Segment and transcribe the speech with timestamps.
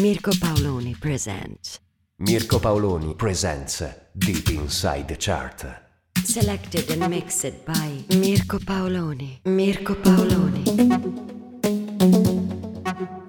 [0.00, 1.80] Mirko Paoloni presents.
[2.20, 3.82] Mirko Paoloni presents
[4.16, 5.64] Deep Inside the Chart.
[6.22, 9.40] Selected and mixed by Mirko Paoloni.
[9.44, 10.64] Mirko Paoloni.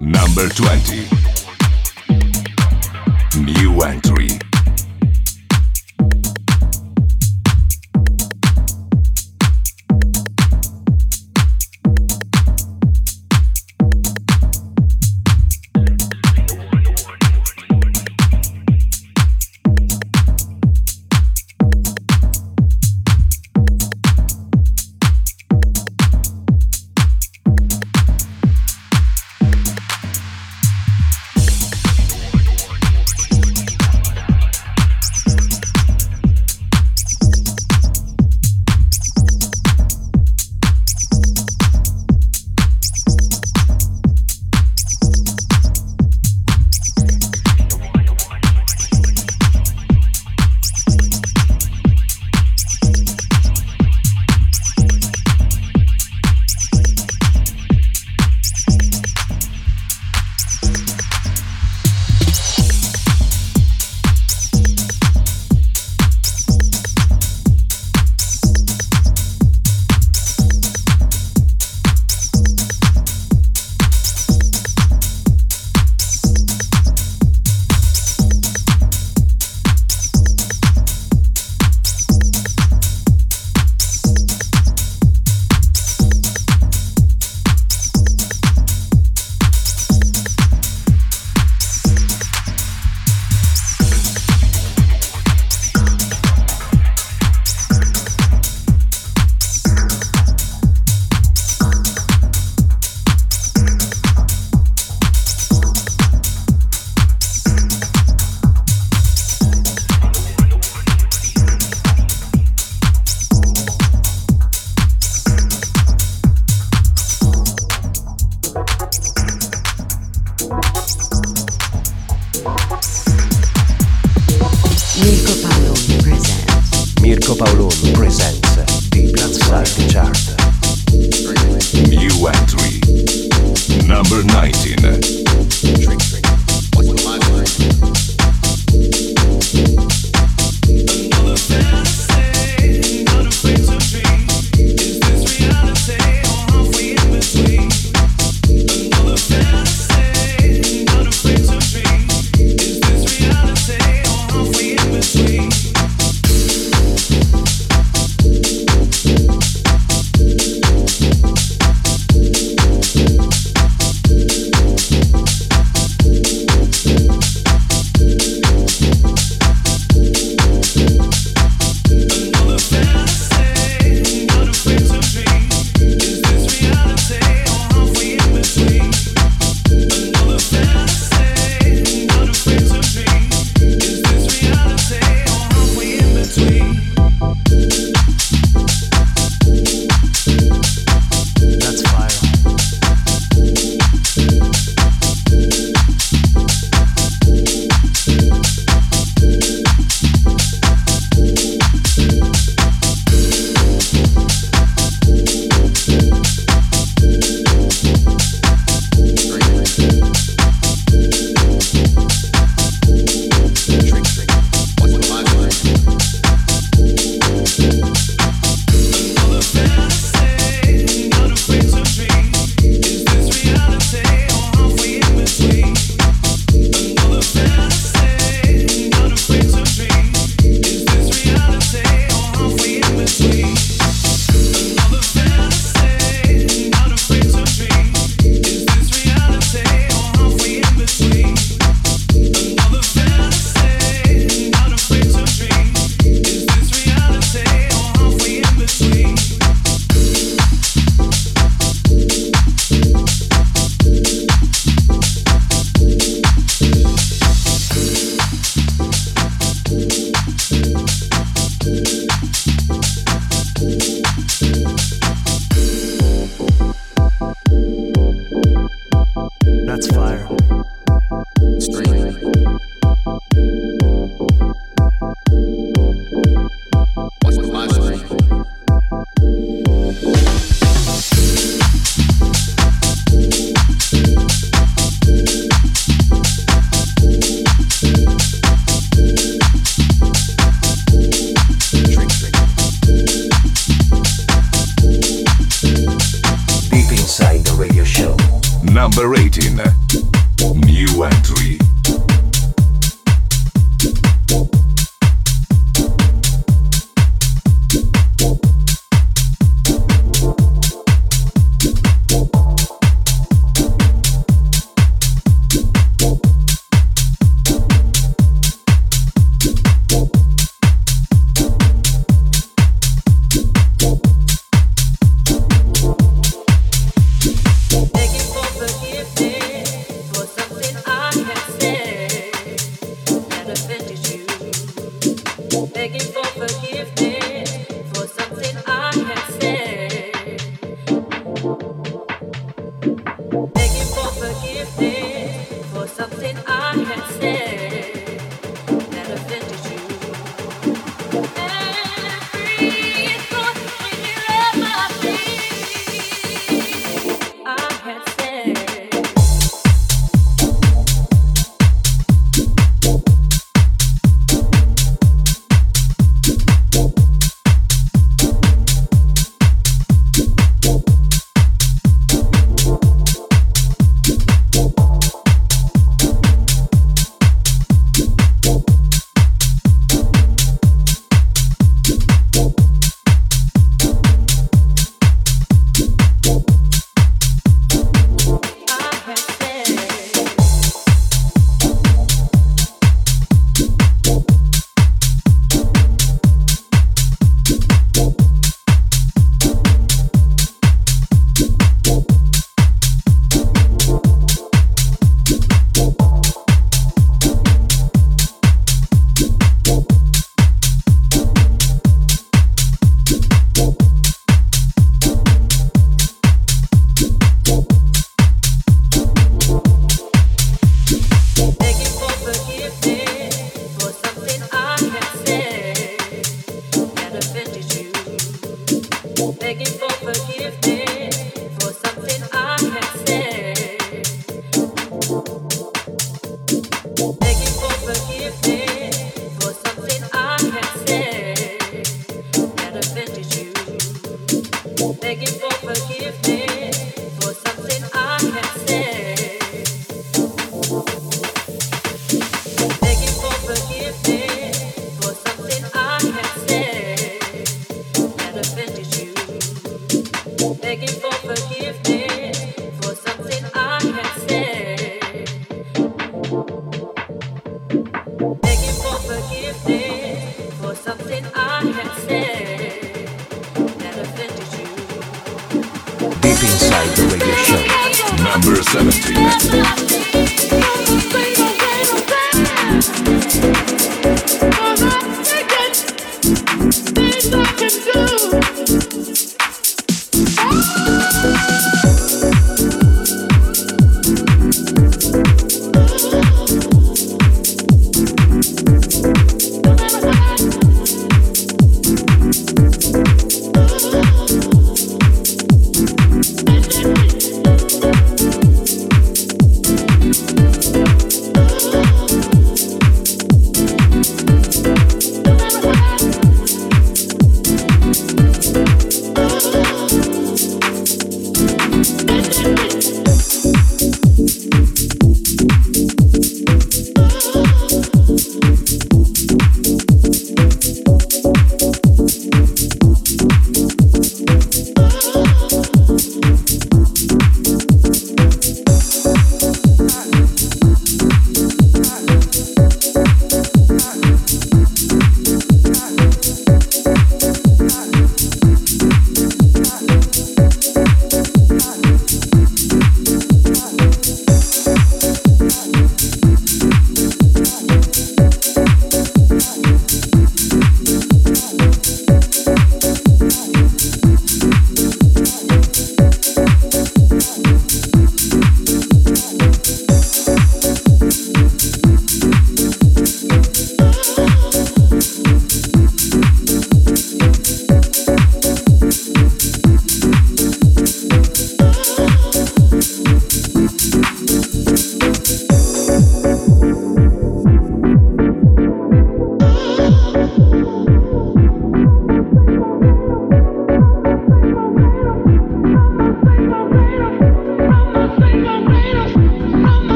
[0.00, 1.08] Number 20.
[3.42, 4.09] New entry.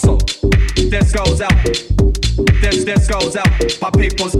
[0.00, 0.18] Hustle.
[0.90, 1.64] This goes out.
[2.60, 3.48] This this goes out.
[3.80, 4.34] My people's.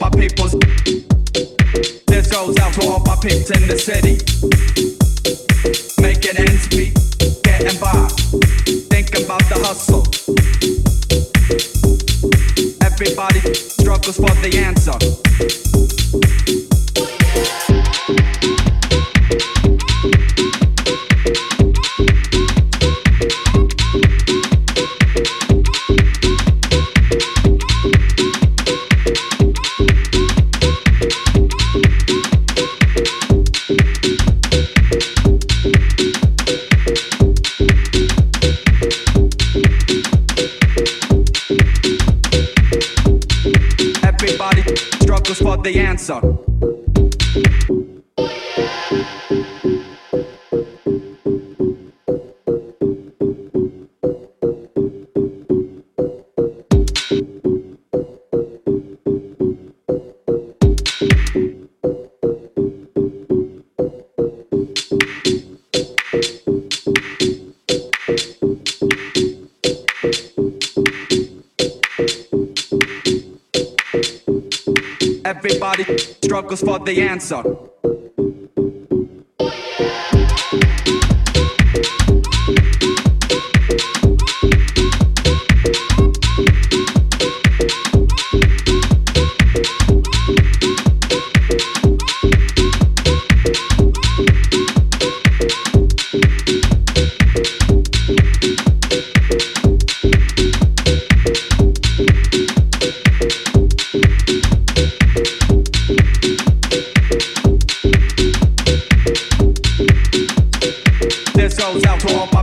[0.00, 0.52] My people's.
[2.06, 4.16] This goes out to all my peeps in the city.
[6.00, 6.94] Making ends meet,
[7.42, 8.08] getting by.
[8.90, 10.04] Think about the hustle.
[12.84, 15.23] Everybody struggles for the answer.
[45.64, 46.20] The answer.
[76.44, 77.73] Struggles for the answer.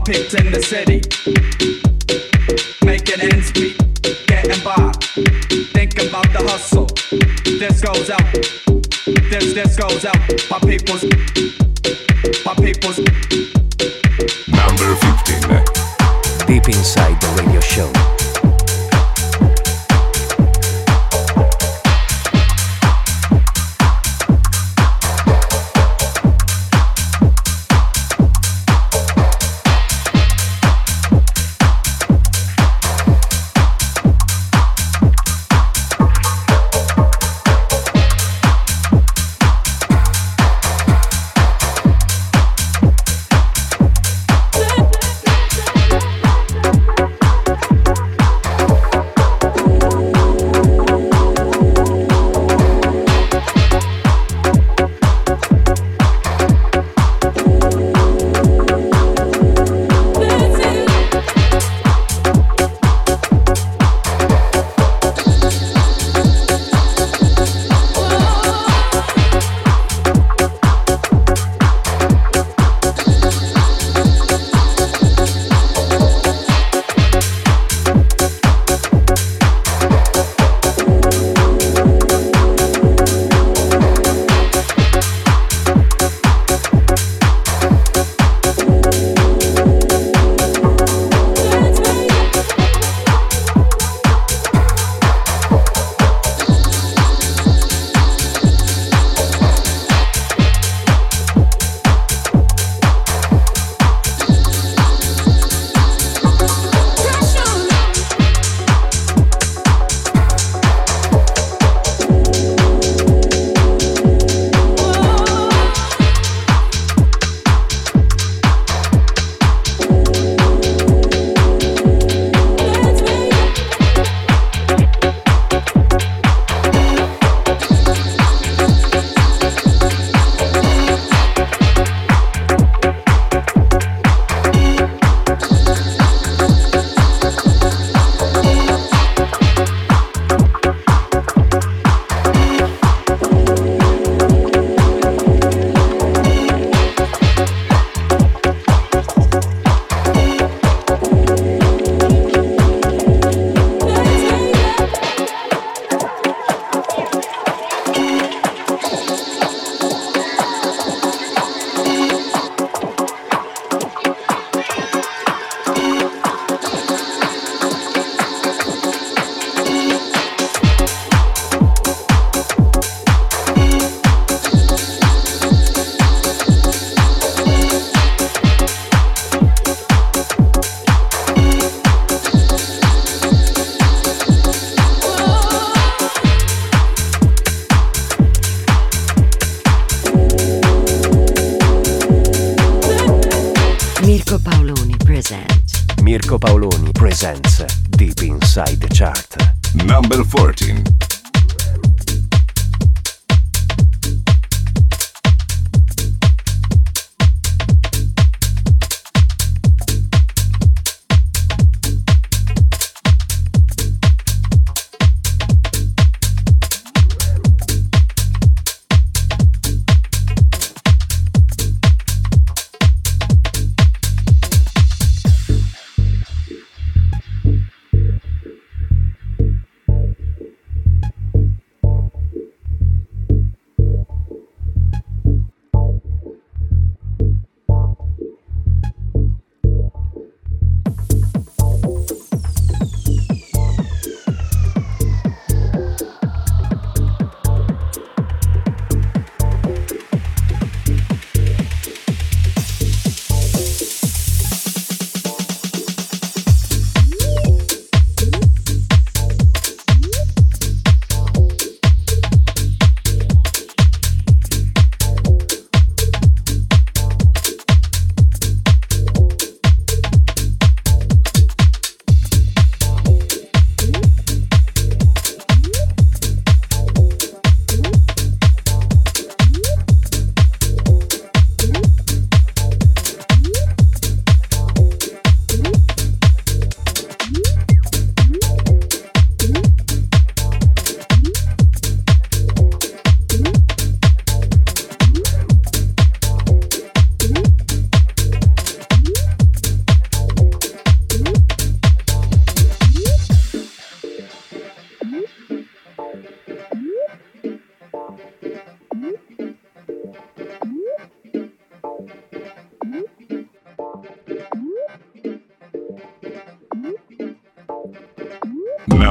[0.05, 1.01] Peeps in the city.
[2.86, 3.77] Making ends meet,
[4.27, 4.91] getting by.
[5.74, 6.88] Think about the hustle.
[7.60, 8.34] This goes out.
[9.29, 10.20] This this goes out.
[10.50, 11.50] My people's.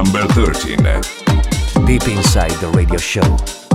[0.03, 0.77] Number 13.
[1.85, 3.70] Deep Inside the Radio Show.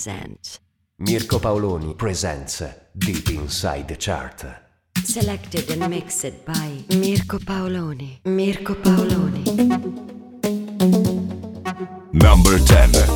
[0.00, 0.58] presents.
[0.98, 2.62] Mirko Paoloni presents
[2.96, 4.44] Deep Inside the Chart.
[5.04, 8.18] Selected and mixed by Mirko Paoloni.
[8.24, 9.44] Mirko Paoloni.
[12.14, 13.09] Number 10.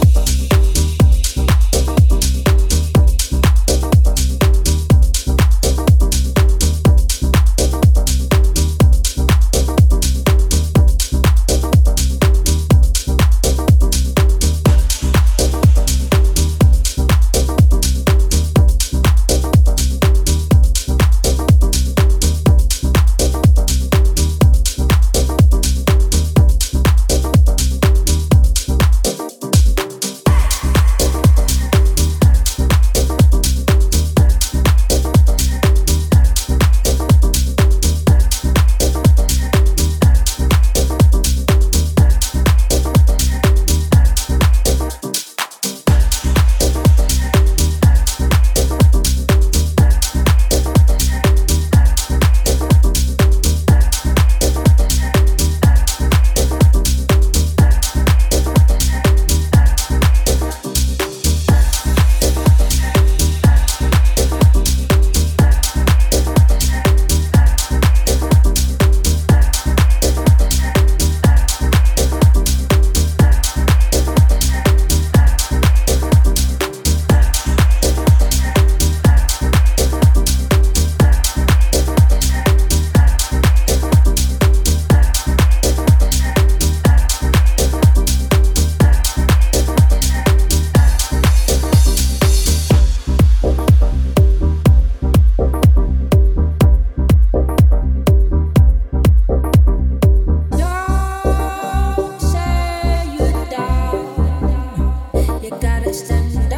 [106.07, 106.54] distant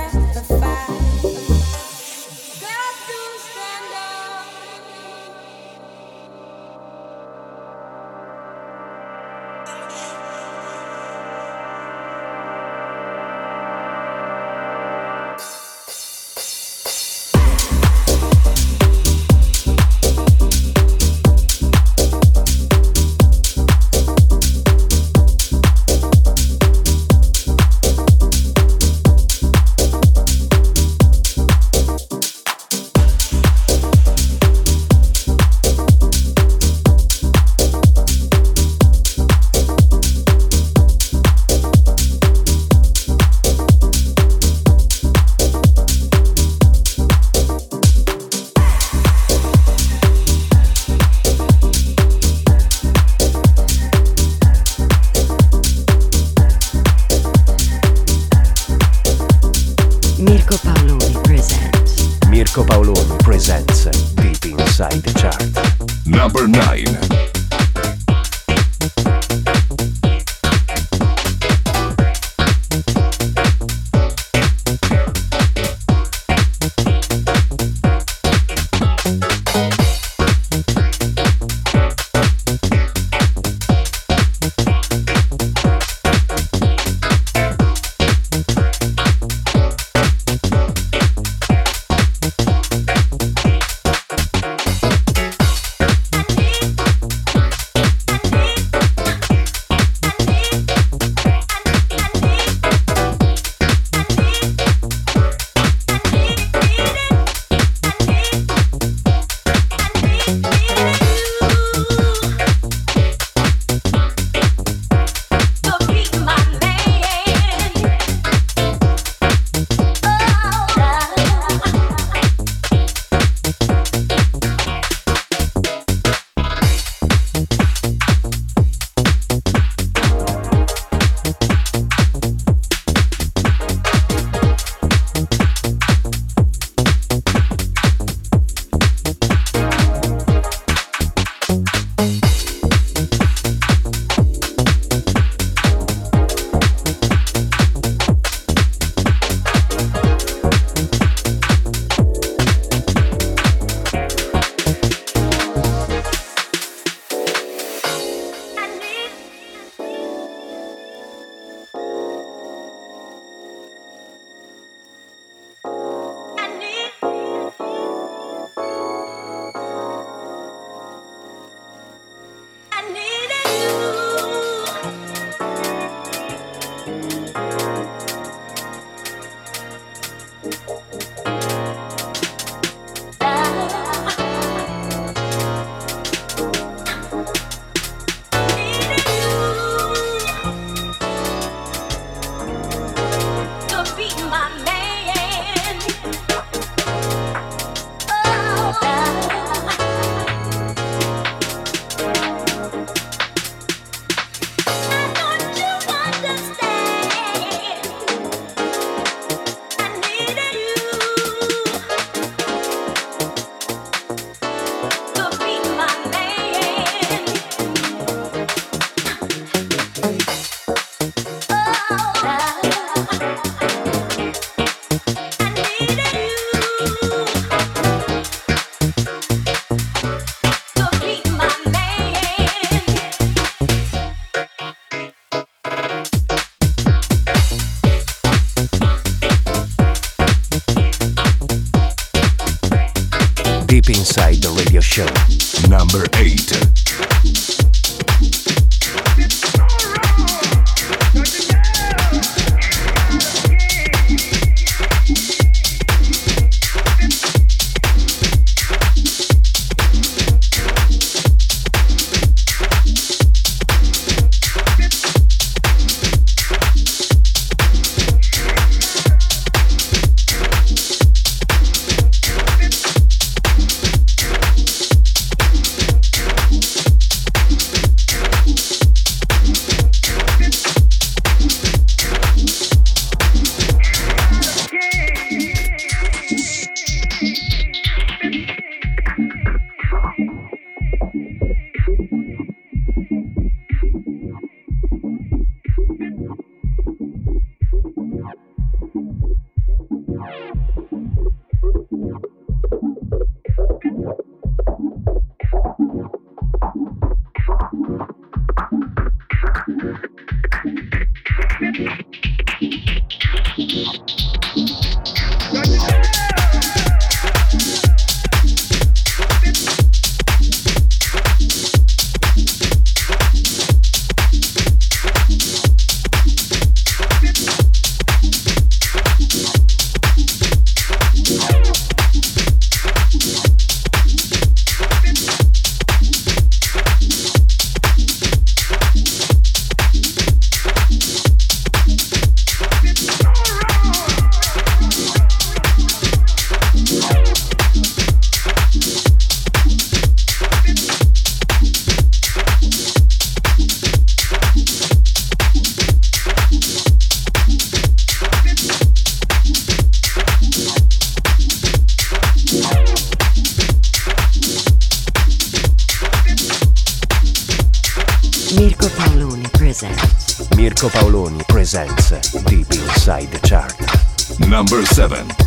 [374.68, 375.45] Number 7.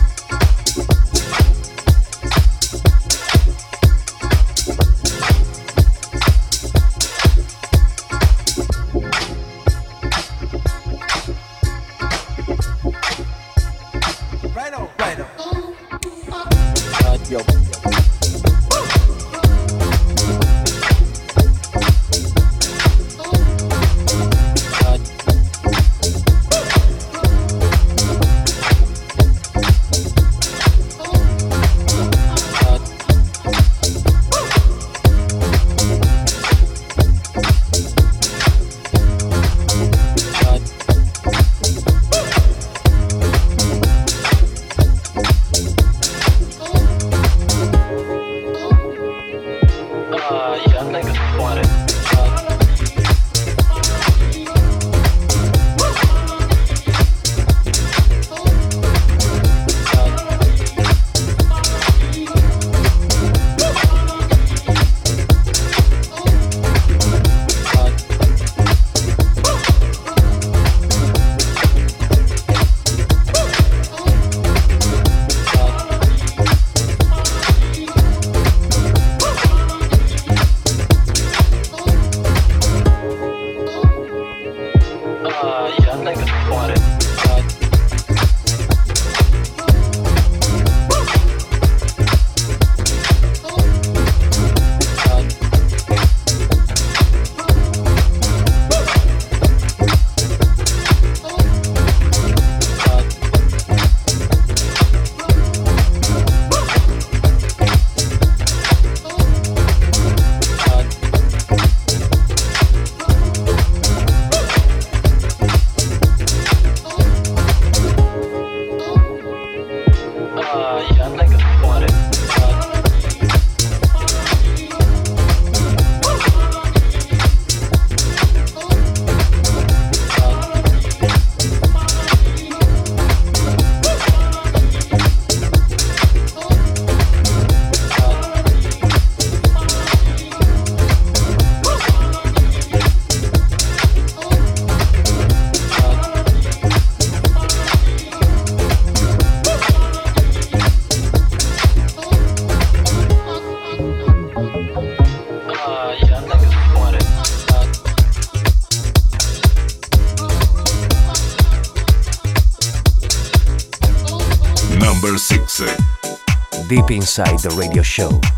[167.09, 168.28] Inside the Radio Show.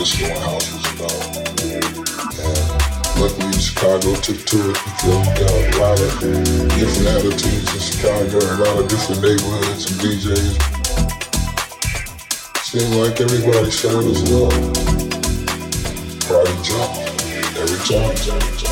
[0.00, 1.12] just knowing house was about.
[1.60, 1.84] And
[3.20, 6.08] luckily, Chicago took to it because we got a lot of
[6.78, 10.56] different attitudes in Chicago, a lot of different neighborhoods and DJs.
[12.64, 14.56] Seems like everybody showed us love.
[16.26, 16.96] Party jump
[17.58, 18.69] every time.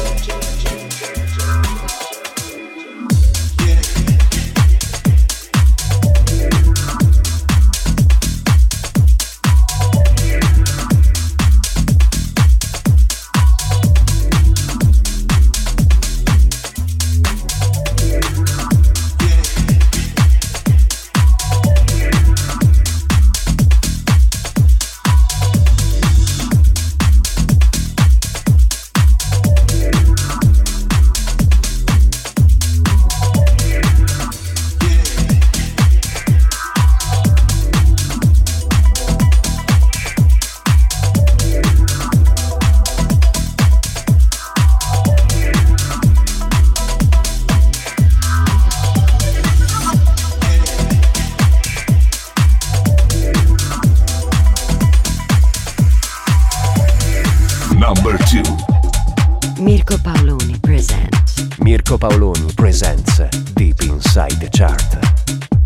[59.61, 63.18] Mirko Paoloni presents Mirko Paoloni presents
[63.54, 65.57] Deep Inside the Chart.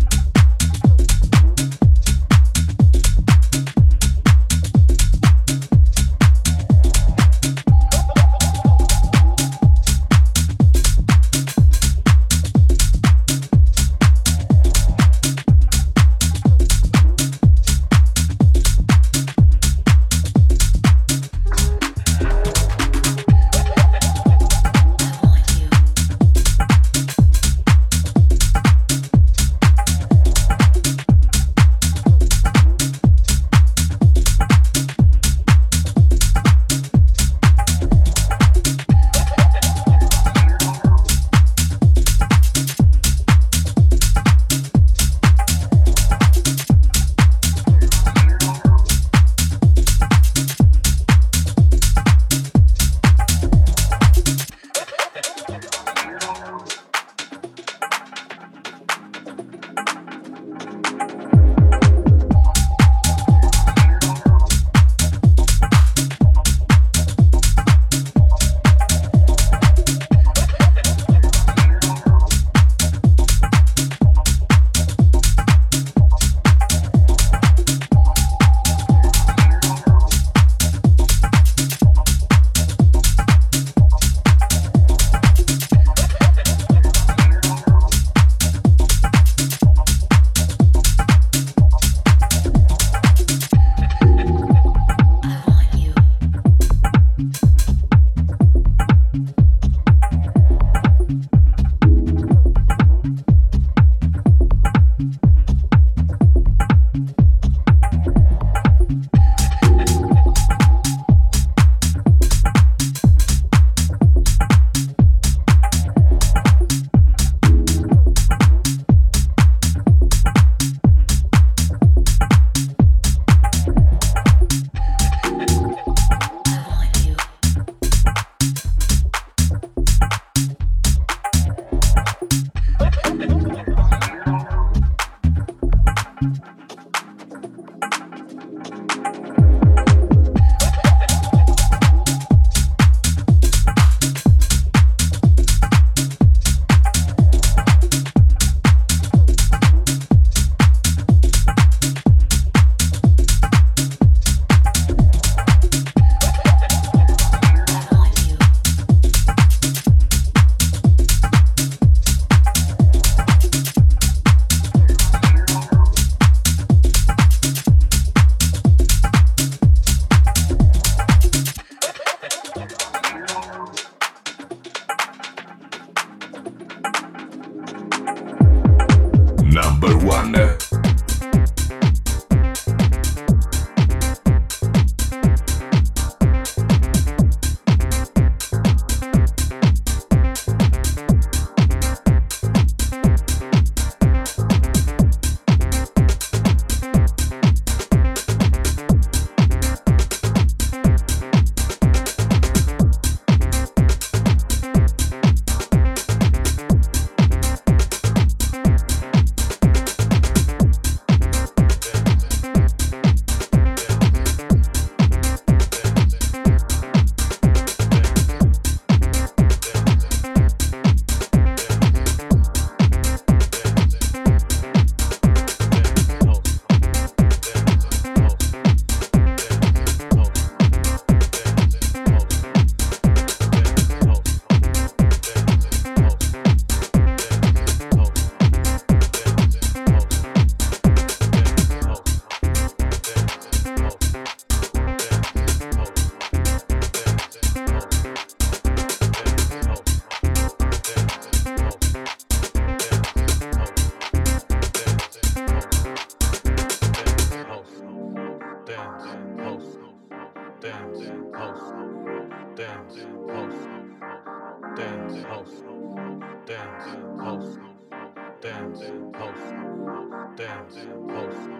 [270.73, 271.52] Pulse.